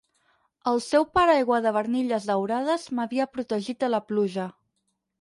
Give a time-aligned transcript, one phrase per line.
[0.71, 4.53] El seu paraigua de barnilles daurades m'havia protegit de la pluja.